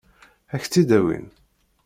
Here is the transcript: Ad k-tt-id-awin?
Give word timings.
Ad 0.53 0.59
k-tt-id-awin? 0.61 1.25